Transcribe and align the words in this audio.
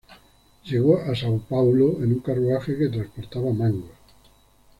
Llegó 0.65 0.97
a 0.99 1.13
São 1.13 1.39
Paulo 1.45 1.97
en 2.01 2.13
un 2.13 2.19
carruaje 2.21 2.75
que 2.75 2.89
transportaba 2.89 3.53
mangos. 3.53 3.91